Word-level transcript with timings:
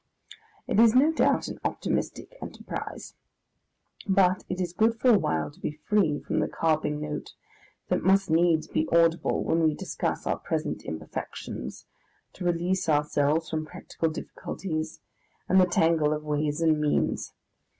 It 0.65 0.79
is 0.79 0.95
no 0.95 1.11
doubt 1.11 1.47
an 1.47 1.59
optimistic 1.63 2.35
enterprise. 2.41 3.13
But 4.07 4.43
it 4.49 4.59
is 4.59 4.73
good 4.73 4.99
for 4.99 5.09
awhile 5.13 5.51
to 5.51 5.59
be 5.59 5.69
free 5.85 6.17
from 6.17 6.39
the 6.39 6.47
carping 6.47 6.99
note 6.99 7.35
that 7.89 8.01
must 8.01 8.27
needs 8.27 8.65
be 8.67 8.87
audible 8.91 9.43
when 9.43 9.61
we 9.61 9.75
discuss 9.75 10.25
our 10.25 10.39
present 10.39 10.85
imperfections, 10.85 11.85
to 12.33 12.45
release 12.45 12.89
ourselves 12.89 13.47
from 13.47 13.63
practical 13.67 14.09
difficulties 14.09 15.01
and 15.47 15.61
the 15.61 15.67
tangle 15.67 16.13
of 16.13 16.23
ways 16.23 16.61
and 16.61 16.81
means. 16.81 17.33